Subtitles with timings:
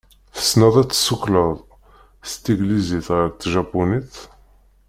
[0.35, 1.55] Tessneḍ ad d-tessuqled
[2.31, 4.15] seg teglizit ɣer tjapunit?